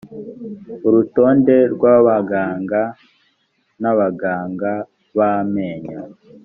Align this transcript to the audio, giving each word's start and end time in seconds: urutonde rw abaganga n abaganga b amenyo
urutonde 0.87 1.55
rw 1.73 1.83
abaganga 1.95 2.81
n 3.81 3.83
abaganga 3.91 4.71
b 5.15 5.17
amenyo 5.31 5.99